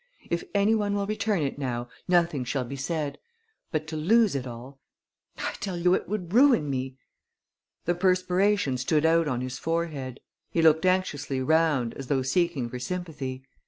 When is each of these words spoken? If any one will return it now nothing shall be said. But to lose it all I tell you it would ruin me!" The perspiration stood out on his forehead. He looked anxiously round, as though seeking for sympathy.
If 0.31 0.43
any 0.55 0.73
one 0.73 0.95
will 0.95 1.05
return 1.05 1.43
it 1.43 1.59
now 1.59 1.87
nothing 2.07 2.43
shall 2.43 2.63
be 2.63 2.75
said. 2.75 3.19
But 3.71 3.85
to 3.89 3.95
lose 3.95 4.33
it 4.33 4.47
all 4.47 4.79
I 5.37 5.53
tell 5.59 5.77
you 5.77 5.93
it 5.93 6.09
would 6.09 6.33
ruin 6.33 6.71
me!" 6.71 6.97
The 7.85 7.93
perspiration 7.93 8.77
stood 8.77 9.05
out 9.05 9.27
on 9.27 9.41
his 9.41 9.59
forehead. 9.59 10.19
He 10.49 10.63
looked 10.63 10.87
anxiously 10.87 11.39
round, 11.43 11.93
as 11.93 12.07
though 12.07 12.23
seeking 12.23 12.67
for 12.67 12.79
sympathy. 12.79 13.43